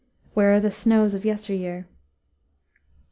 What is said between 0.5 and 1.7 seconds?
are the snows of yester